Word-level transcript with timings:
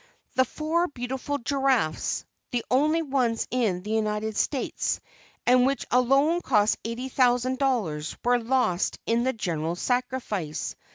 The 0.33 0.45
four 0.45 0.87
beautiful 0.87 1.37
giraffes 1.37 2.25
the 2.49 2.65
only 2.71 3.03
ones 3.03 3.47
in 3.51 3.83
the 3.83 3.91
United 3.91 4.35
States, 4.35 4.99
and 5.45 5.63
which 5.63 5.85
alone 5.91 6.41
cost 6.41 6.81
$80,000 6.81 8.15
were 8.25 8.39
lost 8.39 8.97
in 9.05 9.23
the 9.25 9.33
general 9.33 9.75
sacrifice. 9.75 10.75